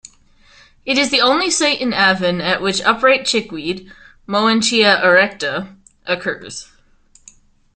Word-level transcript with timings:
It 0.83 0.97
is 0.97 1.11
the 1.11 1.21
only 1.21 1.51
site 1.51 1.79
in 1.79 1.93
Avon 1.93 2.41
at 2.41 2.59
which 2.59 2.81
Upright 2.81 3.23
Chickweed 3.23 3.91
"Moenchia 4.27 4.99
erecta", 4.99 5.75
occurs. 6.07 6.71